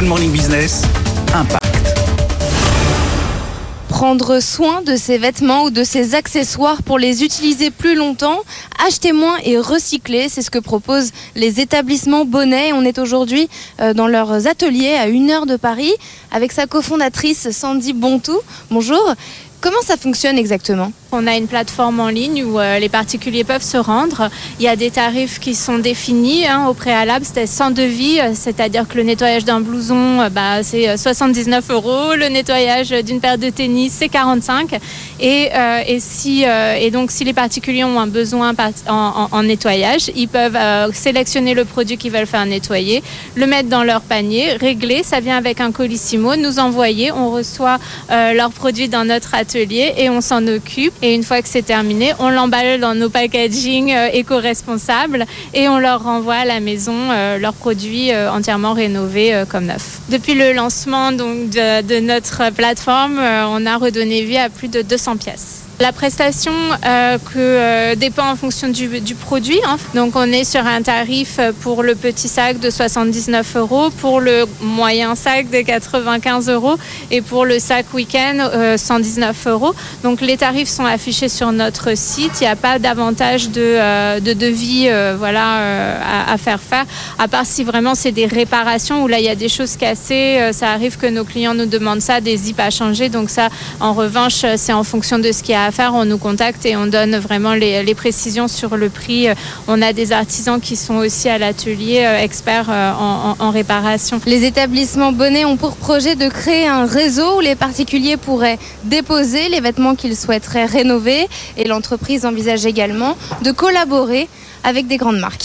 [0.00, 0.82] Good Morning Business,
[1.34, 1.60] Impact.
[3.90, 8.40] Prendre soin de ses vêtements ou de ses accessoires pour les utiliser plus longtemps,
[8.82, 12.72] acheter moins et recycler, c'est ce que proposent les établissements Bonnet.
[12.72, 13.50] On est aujourd'hui
[13.82, 15.92] euh, dans leurs ateliers à une heure de Paris
[16.30, 18.38] avec sa cofondatrice Sandy Bontou.
[18.70, 19.14] Bonjour.
[19.60, 23.62] Comment ça fonctionne exactement On a une plateforme en ligne où euh, les particuliers peuvent
[23.62, 24.30] se rendre.
[24.58, 27.26] Il y a des tarifs qui sont définis hein, au préalable.
[27.26, 32.14] C'était sans devis, euh, c'est-à-dire que le nettoyage d'un blouson, euh, bah, c'est 79 euros.
[32.14, 34.78] Le nettoyage d'une paire de tennis, c'est 45.
[35.20, 35.50] Et,
[36.90, 38.54] donc, si les particuliers ont un besoin
[38.88, 40.56] en, nettoyage, ils peuvent
[40.94, 43.02] sélectionner le produit qu'ils veulent faire nettoyer,
[43.34, 45.02] le mettre dans leur panier, régler.
[45.02, 47.12] Ça vient avec un colissimo, nous envoyer.
[47.12, 50.92] On reçoit leurs produits dans notre atelier et on s'en occupe.
[51.02, 55.78] Et une fois que c'est terminé, on l'emballe dans nos packaging euh, éco-responsables et on
[55.78, 60.00] leur renvoie à la maison euh, leurs produits euh, entièrement rénovés comme neufs.
[60.08, 65.16] Depuis le lancement donc, de notre plateforme, on a redonné vie à plus de 200
[65.16, 65.69] pièces.
[65.80, 66.52] La prestation
[66.84, 69.58] euh, que, euh, dépend en fonction du, du produit.
[69.66, 69.78] Hein.
[69.94, 74.44] Donc on est sur un tarif pour le petit sac de 79 euros, pour le
[74.60, 76.76] moyen sac de 95 euros
[77.10, 79.74] et pour le sac week-end euh, 119 euros.
[80.02, 82.32] Donc les tarifs sont affichés sur notre site.
[82.42, 86.60] Il n'y a pas d'avantage de, euh, de devis euh, voilà, euh, à, à, faire
[86.60, 86.84] faire,
[87.18, 90.50] à part si vraiment c'est des réparations où là il y a des choses cassées.
[90.52, 93.08] ça arrive que nos clients nous demandent ça, des zips à changer.
[93.08, 93.48] Donc ça,
[93.80, 96.86] en revanche, c'est en fonction de ce qu'il y a on nous contacte et on
[96.86, 99.28] donne vraiment les, précisions sur le prix.
[99.68, 104.20] On a des artisans qui sont aussi à l'atelier euh, experts en, en, réparation.
[104.26, 109.48] Les établissements Bonnet ont pour projet de créer un réseau où les particuliers pourraient déposer
[109.48, 114.28] les vêtements qu'ils souhaiteraient rénover et l'entreprise envisage également de collaborer
[114.64, 115.38] avec des grandes marques.